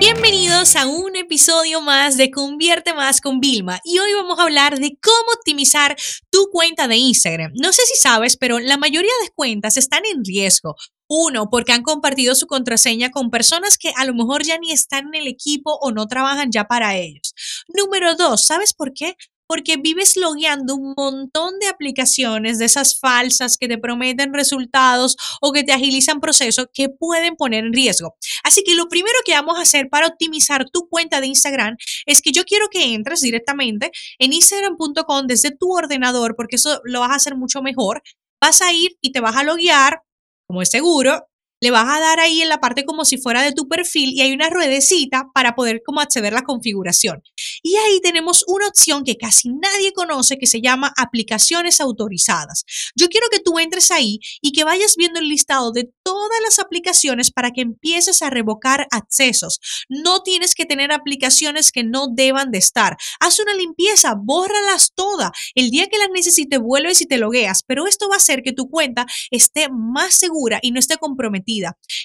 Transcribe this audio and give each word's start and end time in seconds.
Bienvenidos 0.00 0.76
a 0.76 0.86
un 0.86 1.16
episodio 1.16 1.80
más 1.80 2.16
de 2.16 2.30
Convierte 2.30 2.94
Más 2.94 3.20
con 3.20 3.40
Vilma 3.40 3.80
y 3.82 3.98
hoy 3.98 4.12
vamos 4.14 4.38
a 4.38 4.44
hablar 4.44 4.78
de 4.78 4.96
cómo 5.02 5.32
optimizar 5.36 5.96
tu 6.30 6.50
cuenta 6.52 6.86
de 6.86 6.96
Instagram. 6.96 7.50
No 7.56 7.72
sé 7.72 7.82
si 7.84 7.96
sabes, 7.96 8.36
pero 8.36 8.60
la 8.60 8.76
mayoría 8.76 9.10
de 9.24 9.30
cuentas 9.34 9.76
están 9.76 10.02
en 10.06 10.24
riesgo. 10.24 10.76
Uno, 11.08 11.48
porque 11.50 11.72
han 11.72 11.82
compartido 11.82 12.36
su 12.36 12.46
contraseña 12.46 13.10
con 13.10 13.30
personas 13.30 13.76
que 13.76 13.92
a 13.96 14.04
lo 14.04 14.14
mejor 14.14 14.44
ya 14.44 14.56
ni 14.58 14.70
están 14.70 15.08
en 15.08 15.22
el 15.22 15.26
equipo 15.26 15.76
o 15.80 15.90
no 15.90 16.06
trabajan 16.06 16.52
ya 16.52 16.64
para 16.68 16.96
ellos. 16.96 17.34
Número 17.66 18.14
dos, 18.14 18.44
¿sabes 18.44 18.74
por 18.74 18.92
qué? 18.92 19.16
Porque 19.48 19.76
vives 19.76 20.16
logueando 20.16 20.76
un 20.76 20.94
montón 20.96 21.58
de 21.58 21.66
aplicaciones 21.66 22.58
de 22.58 22.66
esas 22.66 22.98
falsas 22.98 23.56
que 23.56 23.66
te 23.66 23.78
prometen 23.78 24.34
resultados 24.34 25.16
o 25.40 25.52
que 25.52 25.64
te 25.64 25.72
agilizan 25.72 26.20
procesos 26.20 26.66
que 26.72 26.88
pueden 26.88 27.34
poner 27.34 27.64
en 27.64 27.72
riesgo. 27.72 28.14
Así 28.44 28.62
que 28.62 28.74
lo 28.74 28.88
primero 28.88 29.16
que 29.24 29.32
vamos 29.32 29.58
a 29.58 29.62
hacer 29.62 29.88
para 29.88 30.06
optimizar 30.06 30.66
tu 30.70 30.88
cuenta 30.88 31.20
de 31.20 31.26
Instagram 31.26 31.76
es 32.06 32.22
que 32.22 32.30
yo 32.30 32.44
quiero 32.44 32.68
que 32.68 32.94
entres 32.94 33.20
directamente 33.20 33.90
en 34.18 34.32
instagram.com 34.32 35.26
desde 35.26 35.50
tu 35.50 35.74
ordenador 35.74 36.36
porque 36.36 36.56
eso 36.56 36.80
lo 36.84 37.00
vas 37.00 37.10
a 37.10 37.16
hacer 37.16 37.34
mucho 37.34 37.62
mejor. 37.62 38.02
Vas 38.40 38.62
a 38.62 38.72
ir 38.72 38.96
y 39.00 39.12
te 39.12 39.20
vas 39.20 39.36
a 39.36 39.42
loguear, 39.42 40.02
como 40.46 40.62
es 40.62 40.70
seguro, 40.70 41.27
le 41.60 41.70
vas 41.70 41.88
a 41.88 42.00
dar 42.00 42.20
ahí 42.20 42.42
en 42.42 42.48
la 42.48 42.60
parte 42.60 42.84
como 42.84 43.04
si 43.04 43.18
fuera 43.18 43.42
de 43.42 43.52
tu 43.52 43.68
perfil 43.68 44.12
y 44.12 44.20
hay 44.20 44.32
una 44.32 44.48
ruedecita 44.48 45.28
para 45.34 45.54
poder 45.54 45.82
como 45.84 46.00
acceder 46.00 46.32
a 46.32 46.36
la 46.36 46.42
configuración. 46.42 47.22
Y 47.62 47.76
ahí 47.76 48.00
tenemos 48.00 48.44
una 48.46 48.68
opción 48.68 49.04
que 49.04 49.16
casi 49.16 49.48
nadie 49.48 49.92
conoce 49.92 50.38
que 50.38 50.46
se 50.46 50.60
llama 50.60 50.92
aplicaciones 50.96 51.80
autorizadas. 51.80 52.64
Yo 52.94 53.08
quiero 53.08 53.26
que 53.30 53.40
tú 53.40 53.58
entres 53.58 53.90
ahí 53.90 54.20
y 54.40 54.52
que 54.52 54.64
vayas 54.64 54.94
viendo 54.96 55.18
el 55.18 55.28
listado 55.28 55.72
de 55.72 55.90
todas 56.02 56.40
las 56.42 56.58
aplicaciones 56.58 57.30
para 57.30 57.50
que 57.50 57.62
empieces 57.62 58.22
a 58.22 58.30
revocar 58.30 58.86
accesos. 58.90 59.58
No 59.88 60.22
tienes 60.22 60.54
que 60.54 60.64
tener 60.64 60.92
aplicaciones 60.92 61.72
que 61.72 61.82
no 61.82 62.06
deban 62.08 62.50
de 62.50 62.58
estar. 62.58 62.96
Haz 63.20 63.40
una 63.40 63.54
limpieza, 63.54 64.14
bórralas 64.16 64.92
todas. 64.94 65.30
El 65.54 65.70
día 65.70 65.86
que 65.88 65.98
las 65.98 66.10
necesites 66.14 66.60
vuelves 66.60 67.00
y 67.00 67.06
te 67.06 67.18
logueas, 67.18 67.62
pero 67.66 67.86
esto 67.86 68.08
va 68.08 68.14
a 68.14 68.18
hacer 68.18 68.42
que 68.42 68.52
tu 68.52 68.68
cuenta 68.68 69.06
esté 69.30 69.68
más 69.70 70.14
segura 70.14 70.60
y 70.62 70.70
no 70.70 70.78
esté 70.78 70.96
comprometida 70.96 71.47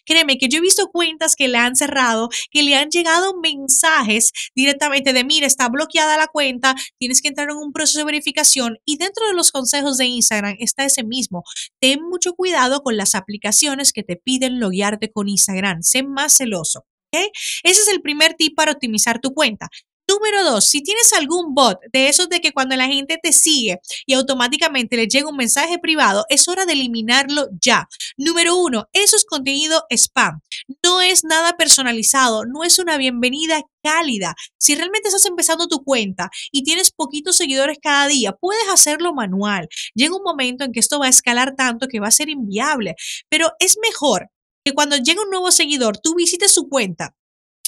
Créeme 0.06 0.38
que 0.38 0.48
yo 0.48 0.60
he 0.60 0.62
visto 0.62 0.88
cuentas 0.88 1.36
que 1.36 1.48
le 1.48 1.58
han 1.58 1.76
cerrado, 1.76 2.30
que 2.52 2.64
le 2.64 2.76
han 2.76 2.90
llegado 2.90 3.36
mensajes 3.42 4.32
directamente 4.56 5.14
de, 5.14 5.24
mira, 5.24 5.48
está 5.48 5.70
bloqueada 5.70 6.18
la 6.18 6.28
cuenta, 6.28 6.76
tienes 6.98 7.22
que 7.22 7.28
entrar 7.28 7.50
en 7.50 7.58
un 7.58 7.74
proceso 7.74 8.00
de 8.00 8.06
verificación 8.06 8.78
y 8.86 8.98
dentro 8.98 9.28
de 9.28 9.34
los 9.34 9.52
consejos 9.52 9.98
de 9.98 10.06
Instagram 10.06 10.56
está 10.60 10.86
ese 10.86 11.04
mismo. 11.04 11.44
Ten 11.80 12.00
mucho 12.02 12.34
cuidado 12.34 12.82
con 12.82 12.98
las 12.98 13.16
aplicaciones 13.16 13.92
que 13.92 14.04
te 14.04 14.16
piden 14.16 14.60
loguearte 14.60 15.12
con 15.12 15.28
Instagram. 15.28 15.84
Sé 15.84 16.04
más 16.04 16.38
celoso. 16.38 16.86
Ese 17.12 17.82
es 17.82 17.88
el 17.90 18.02
primer 18.02 18.34
tip 18.34 18.56
para 18.56 18.72
optimizar 18.72 19.20
tu 19.20 19.34
cuenta. 19.34 19.70
Número 20.14 20.44
dos, 20.44 20.66
si 20.66 20.84
tienes 20.84 21.12
algún 21.14 21.56
bot 21.56 21.80
de 21.92 22.08
esos 22.08 22.30
de 22.30 22.40
que 22.40 22.52
cuando 22.52 22.76
la 22.76 22.86
gente 22.86 23.18
te 23.22 23.34
sigue 23.34 23.80
y 24.06 24.14
automáticamente 24.14 24.96
le 24.96 25.08
llega 25.08 25.28
un 25.28 25.36
mensaje 25.36 25.80
privado, 25.80 26.26
es 26.30 26.48
hora 26.48 26.66
de 26.68 26.74
eliminarlo 26.74 27.48
ya. 27.60 27.88
Número 28.16 28.56
uno, 28.56 28.88
eso 28.94 29.16
es 29.16 29.26
contenido 29.26 29.86
spam. 29.90 30.42
No 30.86 31.02
es 31.02 31.24
nada 31.24 31.58
personalizado, 31.58 32.46
no 32.46 32.64
es 32.64 32.78
una 32.78 32.98
bienvenida 32.98 33.64
cálida. 33.82 34.36
Si 34.60 34.76
realmente 34.76 35.10
estás 35.10 35.26
empezando 35.26 35.68
tu 35.68 35.84
cuenta 35.84 36.30
y 36.52 36.62
tienes 36.62 36.92
poquitos 36.92 37.36
seguidores 37.36 37.80
cada 37.82 38.08
día, 38.08 38.34
puedes 38.34 38.70
hacerlo 38.70 39.16
manual. 39.16 39.68
Llega 39.96 40.16
un 40.16 40.24
momento 40.24 40.64
en 40.64 40.74
que 40.74 40.80
esto 40.80 41.00
va 41.00 41.08
a 41.08 41.10
escalar 41.10 41.56
tanto 41.56 41.88
que 41.88 42.00
va 42.00 42.10
a 42.10 42.12
ser 42.12 42.30
inviable, 42.30 42.94
pero 43.30 43.52
es 43.58 43.78
mejor 43.82 44.30
que 44.64 44.74
cuando 44.74 44.96
llegue 44.96 45.22
un 45.22 45.32
nuevo 45.32 45.52
seguidor, 45.52 45.98
tú 45.98 46.14
visites 46.16 46.54
su 46.54 46.70
cuenta, 46.70 47.16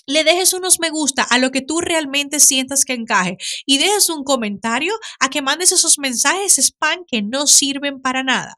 le 0.07 0.23
dejes 0.23 0.53
unos 0.53 0.79
me 0.79 0.89
gusta 0.89 1.23
a 1.23 1.37
lo 1.37 1.51
que 1.51 1.61
tú 1.61 1.81
realmente 1.81 2.39
sientas 2.39 2.85
que 2.85 2.93
encaje 2.93 3.37
y 3.65 3.77
dejes 3.77 4.09
un 4.09 4.23
comentario 4.23 4.93
a 5.19 5.29
que 5.29 5.41
mandes 5.41 5.71
esos 5.71 5.99
mensajes 5.99 6.57
spam 6.57 7.05
que 7.07 7.21
no 7.21 7.47
sirven 7.47 8.01
para 8.01 8.23
nada. 8.23 8.55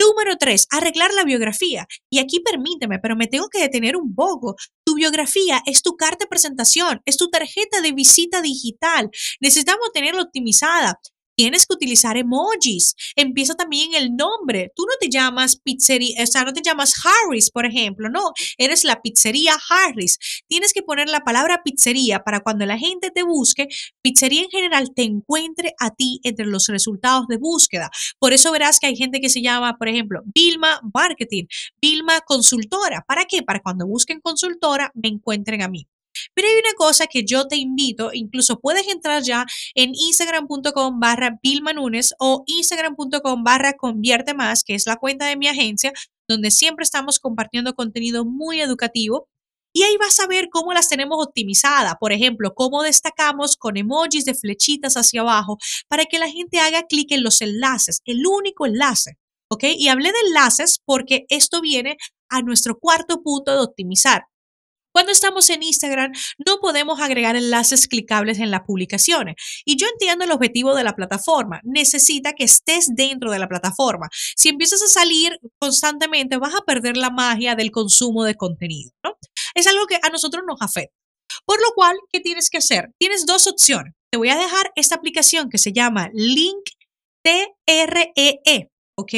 Número 0.00 0.36
tres, 0.38 0.66
arreglar 0.70 1.12
la 1.12 1.24
biografía. 1.24 1.86
Y 2.08 2.20
aquí 2.20 2.40
permíteme, 2.40 2.98
pero 3.00 3.16
me 3.16 3.26
tengo 3.26 3.48
que 3.50 3.60
detener 3.60 3.96
un 3.96 4.14
poco. 4.14 4.56
Tu 4.82 4.94
biografía 4.94 5.62
es 5.66 5.82
tu 5.82 5.96
carta 5.96 6.24
de 6.24 6.28
presentación, 6.28 7.02
es 7.04 7.18
tu 7.18 7.28
tarjeta 7.28 7.82
de 7.82 7.92
visita 7.92 8.40
digital. 8.40 9.10
Necesitamos 9.40 9.90
tenerla 9.92 10.22
optimizada 10.22 10.98
tienes 11.40 11.64
que 11.66 11.72
utilizar 11.72 12.18
emojis. 12.18 12.94
Empieza 13.16 13.54
también 13.54 13.94
el 13.94 14.14
nombre. 14.14 14.72
Tú 14.76 14.82
no 14.82 14.92
te 15.00 15.08
llamas 15.08 15.56
pizzería, 15.56 16.22
o 16.22 16.26
sea, 16.26 16.44
no 16.44 16.52
te 16.52 16.60
llamas 16.60 16.92
Harris, 17.02 17.50
por 17.50 17.64
ejemplo, 17.64 18.10
no, 18.10 18.32
eres 18.58 18.84
la 18.84 19.00
pizzería 19.00 19.54
Harris. 19.70 20.18
Tienes 20.48 20.74
que 20.74 20.82
poner 20.82 21.08
la 21.08 21.20
palabra 21.20 21.62
pizzería 21.64 22.24
para 22.24 22.40
cuando 22.40 22.66
la 22.66 22.76
gente 22.76 23.10
te 23.10 23.22
busque, 23.22 23.68
pizzería 24.02 24.42
en 24.42 24.50
general 24.50 24.90
te 24.94 25.04
encuentre 25.04 25.72
a 25.80 25.88
ti 25.88 26.20
entre 26.24 26.44
los 26.44 26.66
resultados 26.66 27.26
de 27.26 27.38
búsqueda. 27.38 27.88
Por 28.18 28.34
eso 28.34 28.52
verás 28.52 28.78
que 28.78 28.88
hay 28.88 28.96
gente 28.96 29.22
que 29.22 29.30
se 29.30 29.40
llama, 29.40 29.78
por 29.78 29.88
ejemplo, 29.88 30.20
Vilma 30.34 30.78
Marketing, 30.92 31.44
Vilma 31.80 32.20
Consultora. 32.20 33.02
¿Para 33.08 33.24
qué? 33.24 33.42
Para 33.42 33.60
cuando 33.60 33.86
busquen 33.86 34.20
consultora 34.20 34.92
me 34.94 35.08
encuentren 35.08 35.62
a 35.62 35.68
mí. 35.68 35.86
Pero 36.34 36.48
hay 36.48 36.54
una 36.54 36.74
cosa 36.74 37.06
que 37.06 37.24
yo 37.24 37.46
te 37.46 37.56
invito, 37.56 38.10
incluso 38.12 38.60
puedes 38.60 38.86
entrar 38.88 39.22
ya 39.22 39.46
en 39.74 39.92
instagram.com 39.94 41.00
barra 41.00 41.38
Nunes 41.74 42.14
o 42.18 42.44
instagram.com 42.46 43.42
barra 43.44 43.74
convierte 43.74 44.34
más, 44.34 44.62
que 44.64 44.74
es 44.74 44.86
la 44.86 44.96
cuenta 44.96 45.26
de 45.26 45.36
mi 45.36 45.48
agencia, 45.48 45.92
donde 46.28 46.50
siempre 46.50 46.84
estamos 46.84 47.18
compartiendo 47.18 47.74
contenido 47.74 48.24
muy 48.24 48.60
educativo. 48.60 49.28
Y 49.72 49.84
ahí 49.84 49.96
vas 49.98 50.18
a 50.18 50.26
ver 50.26 50.48
cómo 50.50 50.72
las 50.72 50.88
tenemos 50.88 51.24
optimizadas. 51.24 51.94
Por 52.00 52.12
ejemplo, 52.12 52.54
cómo 52.54 52.82
destacamos 52.82 53.56
con 53.56 53.76
emojis 53.76 54.24
de 54.24 54.34
flechitas 54.34 54.94
hacia 54.96 55.20
abajo 55.20 55.58
para 55.88 56.06
que 56.06 56.18
la 56.18 56.28
gente 56.28 56.58
haga 56.58 56.86
clic 56.88 57.12
en 57.12 57.22
los 57.22 57.40
enlaces, 57.40 58.00
el 58.04 58.26
único 58.26 58.66
enlace. 58.66 59.16
¿Ok? 59.52 59.64
Y 59.76 59.88
hablé 59.88 60.10
de 60.12 60.28
enlaces 60.28 60.80
porque 60.84 61.24
esto 61.28 61.60
viene 61.60 61.96
a 62.28 62.40
nuestro 62.42 62.78
cuarto 62.78 63.22
punto 63.22 63.52
de 63.52 63.60
optimizar. 63.60 64.22
Cuando 64.92 65.12
estamos 65.12 65.48
en 65.50 65.62
Instagram, 65.62 66.12
no 66.44 66.58
podemos 66.60 67.00
agregar 67.00 67.36
enlaces 67.36 67.86
clicables 67.86 68.38
en 68.38 68.50
las 68.50 68.62
publicaciones. 68.62 69.36
Y 69.64 69.76
yo 69.76 69.86
entiendo 69.86 70.24
el 70.24 70.32
objetivo 70.32 70.74
de 70.74 70.84
la 70.84 70.94
plataforma. 70.94 71.60
Necesita 71.64 72.32
que 72.32 72.44
estés 72.44 72.88
dentro 72.94 73.30
de 73.30 73.38
la 73.38 73.48
plataforma. 73.48 74.08
Si 74.36 74.48
empiezas 74.48 74.82
a 74.82 74.88
salir 74.88 75.38
constantemente, 75.58 76.38
vas 76.38 76.54
a 76.54 76.64
perder 76.64 76.96
la 76.96 77.10
magia 77.10 77.54
del 77.54 77.70
consumo 77.70 78.24
de 78.24 78.34
contenido. 78.34 78.90
¿no? 79.04 79.16
Es 79.54 79.66
algo 79.66 79.86
que 79.86 79.98
a 80.02 80.08
nosotros 80.10 80.42
nos 80.46 80.60
afecta. 80.60 80.94
Por 81.44 81.60
lo 81.60 81.72
cual, 81.74 81.96
¿qué 82.12 82.20
tienes 82.20 82.50
que 82.50 82.58
hacer? 82.58 82.90
Tienes 82.98 83.26
dos 83.26 83.46
opciones. 83.46 83.94
Te 84.10 84.18
voy 84.18 84.28
a 84.30 84.36
dejar 84.36 84.72
esta 84.74 84.96
aplicación 84.96 85.48
que 85.48 85.58
se 85.58 85.72
llama 85.72 86.10
Link 86.12 86.64
TREE, 87.22 88.40
e, 88.44 88.68
¿ok? 88.96 89.12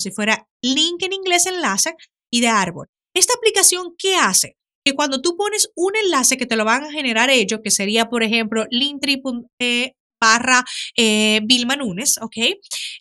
Si 0.00 0.10
fuera 0.10 0.46
link 0.62 1.02
en 1.02 1.12
inglés, 1.12 1.46
enlace 1.46 1.94
y 2.30 2.40
de 2.40 2.48
árbol. 2.48 2.88
Esta 3.14 3.34
aplicación, 3.34 3.94
¿qué 3.98 4.14
hace? 4.14 4.57
Que 4.88 4.94
cuando 4.94 5.20
tú 5.20 5.36
pones 5.36 5.70
un 5.74 5.94
enlace 5.96 6.38
que 6.38 6.46
te 6.46 6.56
lo 6.56 6.64
van 6.64 6.84
a 6.84 6.90
generar 6.90 7.28
ellos, 7.28 7.60
que 7.62 7.70
sería, 7.70 8.06
por 8.06 8.22
ejemplo, 8.22 8.64
linktree 8.70 9.20
barra 10.18 10.64
eh, 10.96 11.40
Vilma 11.44 11.76
Nunes, 11.76 12.18
¿ok? 12.22 12.36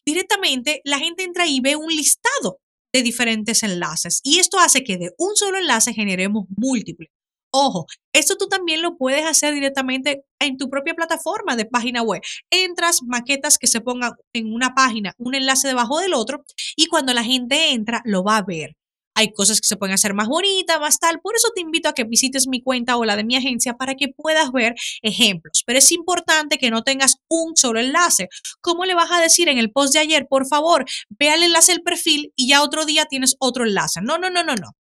Directamente 0.05 0.81
la 0.83 0.99
gente 0.99 1.23
entra 1.23 1.47
y 1.47 1.61
ve 1.61 1.77
un 1.77 1.87
listado 1.87 2.59
de 2.93 3.03
diferentes 3.03 3.63
enlaces 3.63 4.19
y 4.23 4.39
esto 4.39 4.59
hace 4.59 4.83
que 4.83 4.97
de 4.97 5.11
un 5.17 5.35
solo 5.35 5.57
enlace 5.57 5.93
generemos 5.93 6.45
múltiples. 6.57 7.09
Ojo, 7.51 7.85
esto 8.13 8.35
tú 8.35 8.49
también 8.49 8.81
lo 8.81 8.97
puedes 8.97 9.25
hacer 9.25 9.53
directamente 9.53 10.25
en 10.39 10.57
tu 10.57 10.69
propia 10.69 10.93
plataforma 10.93 11.55
de 11.55 11.65
página 11.65 12.01
web. 12.01 12.21
Entras, 12.51 13.01
maquetas 13.03 13.57
que 13.57 13.67
se 13.67 13.79
pongan 13.79 14.11
en 14.33 14.53
una 14.53 14.75
página, 14.75 15.13
un 15.17 15.35
enlace 15.35 15.69
debajo 15.69 15.99
del 15.99 16.13
otro 16.13 16.43
y 16.75 16.87
cuando 16.87 17.13
la 17.13 17.23
gente 17.23 17.71
entra 17.71 18.01
lo 18.03 18.23
va 18.23 18.37
a 18.37 18.43
ver 18.43 18.75
hay 19.17 19.33
cosas 19.33 19.59
que 19.59 19.67
se 19.67 19.77
pueden 19.77 19.95
hacer 19.95 20.13
más 20.13 20.27
bonitas, 20.27 20.79
más 20.79 20.99
tal. 20.99 21.19
Por 21.19 21.35
eso 21.35 21.47
te 21.55 21.61
invito 21.61 21.89
a 21.89 21.93
que 21.93 22.03
visites 22.03 22.47
mi 22.47 22.61
cuenta 22.61 22.97
o 22.97 23.03
la 23.03 23.15
de 23.15 23.23
mi 23.23 23.35
agencia 23.35 23.73
para 23.73 23.95
que 23.95 24.09
puedas 24.09 24.51
ver 24.51 24.75
ejemplos. 25.01 25.63
Pero 25.65 25.79
es 25.79 25.91
importante 25.91 26.59
que 26.59 26.69
no 26.69 26.83
tengas 26.83 27.15
un 27.27 27.57
solo 27.57 27.79
enlace. 27.79 28.29
¿Cómo 28.61 28.85
le 28.85 28.93
vas 28.93 29.11
a 29.11 29.19
decir 29.19 29.49
en 29.49 29.57
el 29.57 29.71
post 29.71 29.93
de 29.93 29.99
ayer, 29.99 30.27
por 30.29 30.47
favor, 30.47 30.85
ve 31.09 31.31
al 31.31 31.41
enlace 31.41 31.71
del 31.71 31.81
perfil 31.81 32.31
y 32.35 32.49
ya 32.49 32.61
otro 32.61 32.85
día 32.85 33.05
tienes 33.05 33.35
otro 33.39 33.65
enlace? 33.65 34.01
No, 34.03 34.19
no, 34.19 34.29
no, 34.29 34.43
no, 34.43 34.53
no. 34.53 34.75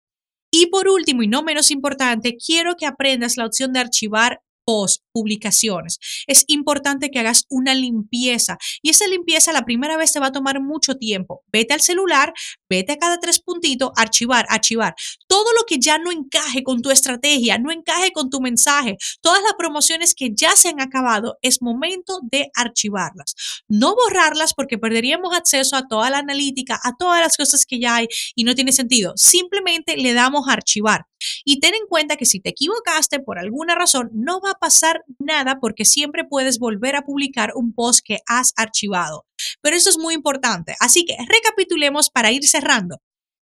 Y 0.51 0.67
por 0.67 0.89
último 0.89 1.23
y 1.23 1.27
no 1.27 1.41
menos 1.41 1.71
importante, 1.71 2.35
quiero 2.35 2.75
que 2.75 2.85
aprendas 2.85 3.37
la 3.37 3.45
opción 3.45 3.71
de 3.71 3.79
archivar 3.79 4.41
post. 4.65 5.04
Publicaciones. 5.15 5.97
Es 6.27 6.43
importante 6.47 7.09
que 7.09 7.19
hagas 7.19 7.45
una 7.49 7.73
limpieza 7.73 8.57
y 8.81 8.89
esa 8.89 9.07
limpieza 9.07 9.53
la 9.53 9.63
primera 9.63 9.95
vez 9.95 10.11
te 10.11 10.19
va 10.19 10.27
a 10.27 10.31
tomar 10.33 10.61
mucho 10.61 10.95
tiempo. 10.95 11.41
Vete 11.53 11.73
al 11.73 11.79
celular, 11.79 12.33
vete 12.69 12.91
a 12.91 12.97
cada 12.97 13.17
tres 13.17 13.39
puntitos, 13.39 13.91
archivar, 13.95 14.45
archivar. 14.49 14.93
Todo 15.25 15.53
lo 15.57 15.63
que 15.65 15.79
ya 15.79 15.97
no 15.99 16.11
encaje 16.11 16.63
con 16.63 16.81
tu 16.81 16.91
estrategia, 16.91 17.57
no 17.57 17.71
encaje 17.71 18.11
con 18.11 18.29
tu 18.29 18.41
mensaje, 18.41 18.97
todas 19.21 19.41
las 19.41 19.53
promociones 19.57 20.13
que 20.13 20.31
ya 20.35 20.53
se 20.57 20.67
han 20.67 20.81
acabado, 20.81 21.37
es 21.41 21.61
momento 21.61 22.19
de 22.29 22.49
archivarlas. 22.53 23.35
No 23.69 23.95
borrarlas 23.95 24.53
porque 24.53 24.77
perderíamos 24.77 25.33
acceso 25.33 25.77
a 25.77 25.87
toda 25.87 26.09
la 26.09 26.17
analítica, 26.17 26.77
a 26.83 26.91
todas 26.99 27.21
las 27.21 27.37
cosas 27.37 27.65
que 27.65 27.79
ya 27.79 27.95
hay 27.95 28.07
y 28.35 28.43
no 28.43 28.53
tiene 28.53 28.73
sentido. 28.73 29.13
Simplemente 29.15 29.95
le 29.95 30.11
damos 30.11 30.49
archivar. 30.49 31.05
Y 31.43 31.59
ten 31.59 31.73
en 31.73 31.87
cuenta 31.87 32.17
que 32.17 32.25
si 32.25 32.39
te 32.39 32.49
equivocaste 32.49 33.19
por 33.19 33.39
alguna 33.39 33.75
razón, 33.75 34.09
no 34.13 34.41
va 34.41 34.51
a 34.51 34.59
pasar 34.59 35.03
nada 35.19 35.59
porque 35.59 35.85
siempre 35.85 36.23
puedes 36.23 36.59
volver 36.59 36.95
a 36.95 37.03
publicar 37.03 37.51
un 37.55 37.73
post 37.73 38.01
que 38.03 38.19
has 38.27 38.53
archivado. 38.55 39.25
Pero 39.61 39.75
eso 39.75 39.89
es 39.89 39.97
muy 39.97 40.13
importante. 40.13 40.75
Así 40.79 41.05
que 41.05 41.17
recapitulemos 41.27 42.09
para 42.09 42.31
ir 42.31 42.47
cerrando. 42.47 42.97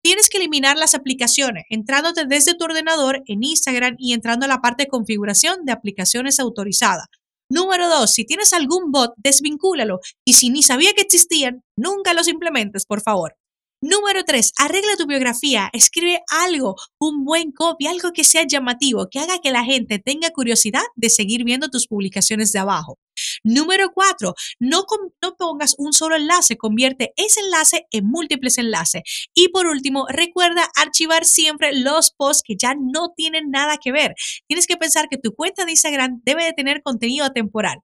Tienes 0.03 0.29
que 0.29 0.37
eliminar 0.37 0.77
las 0.77 0.95
aplicaciones 0.95 1.65
entrándote 1.69 2.25
desde 2.25 2.55
tu 2.55 2.65
ordenador 2.65 3.21
en 3.27 3.43
Instagram 3.43 3.95
y 3.99 4.13
entrando 4.13 4.45
a 4.45 4.49
la 4.49 4.61
parte 4.61 4.83
de 4.83 4.89
configuración 4.89 5.63
de 5.65 5.73
aplicaciones 5.73 6.39
autorizadas. 6.39 7.05
Número 7.49 7.89
dos, 7.89 8.13
si 8.13 8.25
tienes 8.25 8.53
algún 8.53 8.91
bot, 8.91 9.13
desvincúlalo 9.17 9.99
y 10.25 10.33
si 10.33 10.49
ni 10.49 10.63
sabía 10.63 10.93
que 10.93 11.01
existían, 11.01 11.63
nunca 11.75 12.13
los 12.13 12.29
implementes, 12.29 12.85
por 12.85 13.01
favor. 13.01 13.35
Número 13.83 14.23
3. 14.23 14.53
Arregla 14.59 14.95
tu 14.95 15.07
biografía. 15.07 15.71
Escribe 15.73 16.21
algo, 16.29 16.75
un 16.99 17.25
buen 17.25 17.51
copy, 17.51 17.87
algo 17.87 18.11
que 18.13 18.23
sea 18.23 18.45
llamativo, 18.45 19.07
que 19.09 19.17
haga 19.17 19.39
que 19.39 19.49
la 19.49 19.63
gente 19.63 19.97
tenga 19.97 20.29
curiosidad 20.29 20.83
de 20.95 21.09
seguir 21.09 21.43
viendo 21.43 21.67
tus 21.67 21.87
publicaciones 21.87 22.51
de 22.51 22.59
abajo. 22.59 22.99
Número 23.43 23.89
4. 23.91 24.35
No, 24.59 24.85
no 25.23 25.35
pongas 25.35 25.73
un 25.79 25.93
solo 25.93 26.15
enlace, 26.15 26.57
convierte 26.57 27.11
ese 27.15 27.39
enlace 27.39 27.87
en 27.89 28.05
múltiples 28.05 28.59
enlaces. 28.59 29.01
Y 29.33 29.49
por 29.49 29.65
último, 29.65 30.05
recuerda 30.09 30.69
archivar 30.75 31.25
siempre 31.25 31.73
los 31.73 32.11
posts 32.11 32.43
que 32.45 32.57
ya 32.61 32.75
no 32.75 33.13
tienen 33.17 33.49
nada 33.49 33.77
que 33.83 33.91
ver. 33.91 34.13
Tienes 34.47 34.67
que 34.67 34.77
pensar 34.77 35.07
que 35.09 35.17
tu 35.17 35.33
cuenta 35.33 35.65
de 35.65 35.71
Instagram 35.71 36.21
debe 36.23 36.43
de 36.43 36.53
tener 36.53 36.83
contenido 36.83 37.31
temporal. 37.31 37.79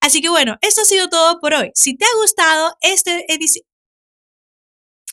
Así 0.00 0.22
que 0.22 0.30
bueno, 0.30 0.56
esto 0.62 0.82
ha 0.82 0.84
sido 0.86 1.08
todo 1.08 1.38
por 1.40 1.52
hoy. 1.52 1.70
Si 1.74 1.96
te 1.96 2.06
ha 2.06 2.20
gustado 2.20 2.74
este 2.80 3.30
edición, 3.32 3.64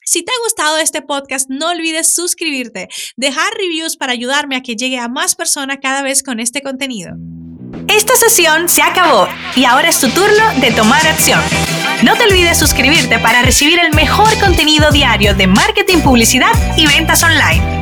si 0.06 0.24
te 0.24 0.32
ha 0.32 0.44
gustado 0.44 0.78
este 0.78 1.02
podcast, 1.02 1.50
no 1.50 1.70
olvides 1.70 2.14
suscribirte, 2.14 2.90
dejar 3.16 3.54
reviews 3.54 3.98
para 3.98 4.14
ayudarme 4.14 4.56
a 4.56 4.62
que 4.62 4.76
llegue 4.76 5.00
a 5.00 5.08
más 5.08 5.36
personas 5.36 5.78
cada 5.82 6.02
vez 6.02 6.24
con 6.24 6.40
este 6.40 6.62
contenido. 6.62 7.14
Esta 7.88 8.16
sesión 8.16 8.70
se 8.70 8.82
acabó 8.82 9.28
y 9.56 9.66
ahora 9.66 9.90
es 9.90 10.00
tu 10.00 10.10
turno 10.10 10.60
de 10.60 10.72
tomar 10.72 11.06
acción. 11.08 11.42
No 12.04 12.16
te 12.16 12.24
olvides 12.24 12.58
suscribirte 12.58 13.20
para 13.20 13.42
recibir 13.44 13.80
el 13.80 13.94
mejor 13.94 14.38
contenido 14.40 14.92
diario 14.92 15.36
de 15.36 15.48
marketing, 15.48 16.00
publicidad 16.00 16.52
y 16.78 16.88
ventas 16.88 17.24
online. 17.24 17.81